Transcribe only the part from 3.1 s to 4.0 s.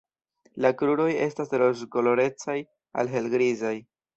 helgrizaj.